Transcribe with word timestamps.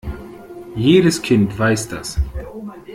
Jedes 0.75 1.21
Kind 1.21 1.59
weiß 1.59 1.89
das. 1.89 2.19